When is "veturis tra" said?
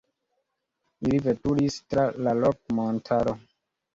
1.25-2.05